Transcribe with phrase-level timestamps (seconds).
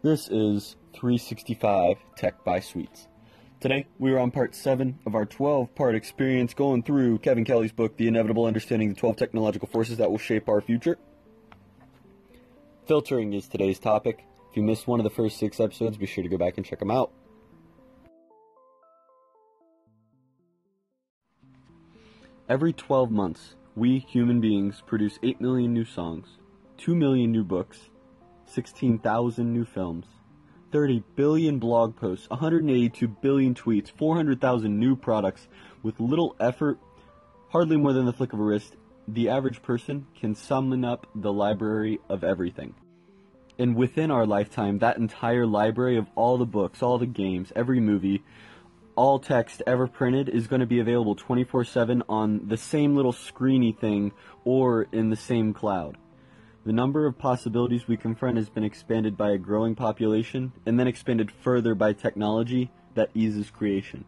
[0.00, 3.08] This is 365 Tech by Sweets.
[3.58, 7.72] Today, we are on part 7 of our 12 part experience going through Kevin Kelly's
[7.72, 10.98] book, The Inevitable Understanding the 12 Technological Forces That Will Shape Our Future.
[12.86, 14.24] Filtering is today's topic.
[14.48, 16.64] If you missed one of the first six episodes, be sure to go back and
[16.64, 17.10] check them out.
[22.48, 26.38] Every 12 months, we human beings produce 8 million new songs,
[26.76, 27.90] 2 million new books,
[28.48, 30.06] 16,000 new films,
[30.72, 35.48] 30 billion blog posts, 182 billion tweets, 400,000 new products
[35.82, 36.78] with little effort,
[37.48, 38.76] hardly more than the flick of a wrist.
[39.06, 42.74] The average person can summon up the library of everything.
[43.58, 47.80] And within our lifetime, that entire library of all the books, all the games, every
[47.80, 48.22] movie,
[48.94, 53.12] all text ever printed is going to be available 24 7 on the same little
[53.12, 54.12] screeny thing
[54.44, 55.96] or in the same cloud.
[56.68, 60.86] The number of possibilities we confront has been expanded by a growing population and then
[60.86, 64.04] expanded further by technology that eases creation.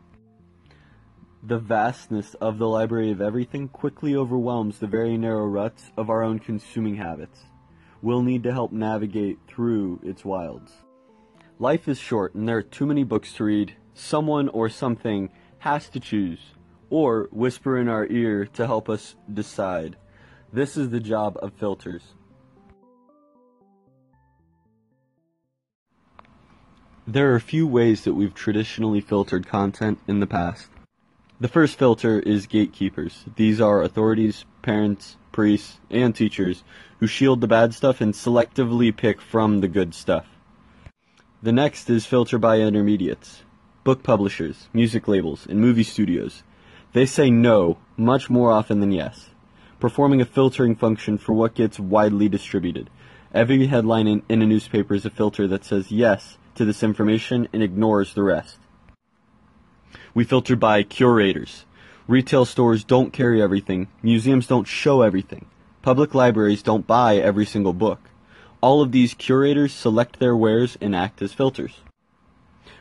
[1.42, 6.22] The vastness of the library of everything quickly overwhelms the very narrow ruts of our
[6.22, 7.46] own consuming habits.
[8.02, 10.70] We'll need to help navigate through its wilds.
[11.58, 13.74] Life is short and there are too many books to read.
[13.94, 16.40] Someone or something has to choose,
[16.90, 19.96] or whisper in our ear to help us decide.
[20.52, 22.02] This is the job of filters.
[27.10, 30.68] There are a few ways that we've traditionally filtered content in the past.
[31.40, 33.24] The first filter is gatekeepers.
[33.34, 36.62] These are authorities, parents, priests, and teachers
[37.00, 40.26] who shield the bad stuff and selectively pick from the good stuff.
[41.42, 43.42] The next is filter by intermediates.
[43.82, 46.44] Book publishers, music labels, and movie studios.
[46.92, 49.30] They say no much more often than yes,
[49.80, 52.88] performing a filtering function for what gets widely distributed.
[53.34, 57.48] Every headline in, in a newspaper is a filter that says yes to this information
[57.54, 58.58] and ignores the rest.
[60.12, 61.64] We filter by curators.
[62.06, 63.88] Retail stores don't carry everything.
[64.02, 65.46] Museums don't show everything.
[65.80, 68.10] Public libraries don't buy every single book.
[68.60, 71.76] All of these curators select their wares and act as filters.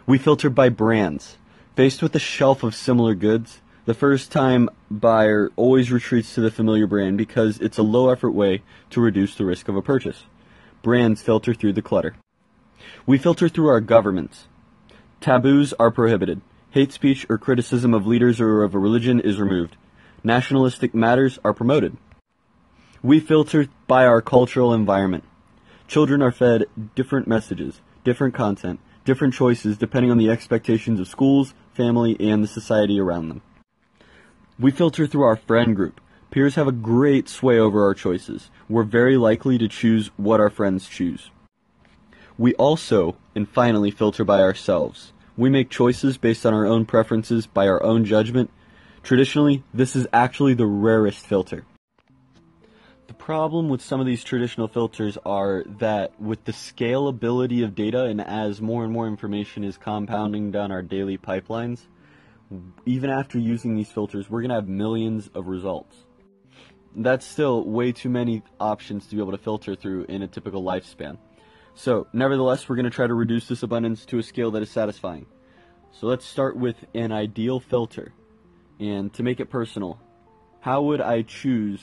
[0.06, 1.38] We filter by brands.
[1.78, 6.52] Faced with a shelf of similar goods, the first time buyer always retreats to the
[6.52, 10.26] familiar brand because it's a low effort way to reduce the risk of a purchase.
[10.82, 12.18] Brands filter through the clutter.
[13.06, 14.48] We filter through our governments.
[15.22, 16.42] Taboos are prohibited.
[16.72, 19.76] Hate speech or criticism of leaders or of a religion is removed.
[20.24, 21.98] Nationalistic matters are promoted.
[23.02, 25.24] We filter by our cultural environment.
[25.88, 31.54] Children are fed different messages, different content, different choices depending on the expectations of schools,
[31.74, 33.42] family, and the society around them.
[34.60, 36.02] We filter through our friend group.
[36.32, 38.52] Peers have a great sway over our choices.
[38.68, 41.32] We're very likely to choose what our friends choose.
[42.40, 45.12] We also, and finally, filter by ourselves.
[45.36, 48.50] We make choices based on our own preferences, by our own judgment.
[49.04, 51.66] Traditionally, this is actually the rarest filter.
[53.08, 58.06] The problem with some of these traditional filters are that with the scalability of data
[58.06, 61.82] and as more and more information is compounding down our daily pipelines,
[62.86, 66.06] even after using these filters, we're going to have millions of results.
[66.96, 70.64] That's still way too many options to be able to filter through in a typical
[70.64, 71.18] lifespan.
[71.80, 74.70] So, nevertheless, we're going to try to reduce this abundance to a scale that is
[74.70, 75.28] satisfying.
[75.94, 78.12] So let's start with an ideal filter.
[78.82, 79.98] And to make it personal,
[80.60, 81.80] how would I choose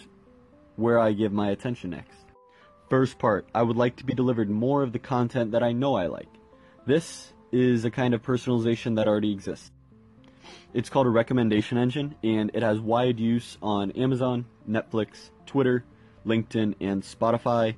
[0.76, 2.26] where I give my attention next?
[2.90, 5.94] First part, I would like to be delivered more of the content that I know
[5.94, 6.28] I like.
[6.84, 9.70] This is a kind of personalization that already exists.
[10.74, 15.86] It's called a recommendation engine, and it has wide use on Amazon, Netflix, Twitter,
[16.26, 17.76] LinkedIn, and Spotify,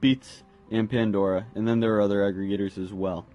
[0.00, 3.26] Beats, and Pandora, and then there are other aggregators as well.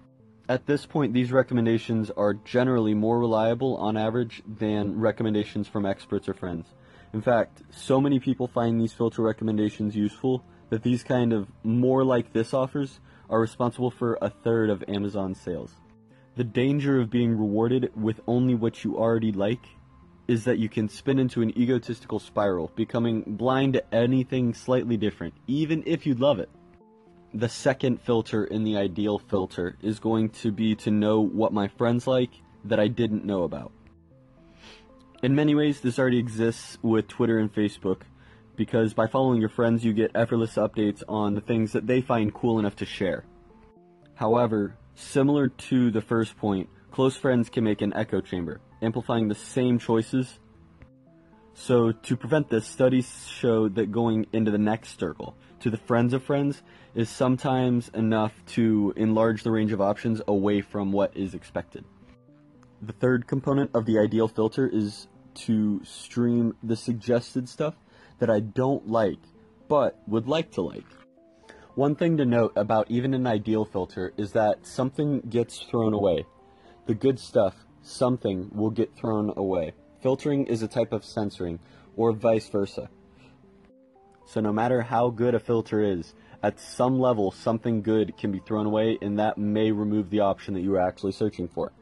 [0.48, 6.28] At this point, these recommendations are generally more reliable on average than recommendations from experts
[6.28, 6.66] or friends.
[7.14, 12.04] In fact, so many people find these filter recommendations useful that these kind of more
[12.04, 13.00] like this offers
[13.30, 15.72] are responsible for a third of Amazon sales.
[16.36, 19.64] The danger of being rewarded with only what you already like
[20.26, 25.34] is that you can spin into an egotistical spiral, becoming blind to anything slightly different,
[25.46, 26.50] even if you love it
[27.34, 31.66] the second filter in the ideal filter is going to be to know what my
[31.66, 32.30] friends like
[32.64, 33.72] that I didn't know about.
[35.22, 38.02] In many ways, this already exists with Twitter and Facebook
[38.56, 42.32] because by following your friends, you get effortless updates on the things that they find
[42.32, 43.24] cool enough to share.
[44.14, 49.34] However, similar to the first point, close friends can make an echo chamber, amplifying the
[49.34, 50.38] same choices.
[51.54, 56.12] So to prevent this, studies show that going into the next circle, to the friends
[56.12, 56.62] of friends,
[56.94, 61.84] is sometimes enough to enlarge the range of options away from what is expected.
[62.82, 67.74] The third component of the ideal filter is to stream the suggested stuff
[68.18, 69.20] that I don't like,
[69.68, 70.86] but would like to like.
[71.76, 76.26] One thing to note about even an ideal filter is that something gets thrown away.
[76.86, 79.72] The good stuff, something, will get thrown away.
[80.04, 81.58] Filtering is a type of censoring,
[81.96, 82.90] or vice versa.
[84.26, 86.12] So no matter how good a filter is,
[86.42, 90.52] at some level something good can be thrown away and that may remove the option
[90.52, 91.72] that you were actually searching for.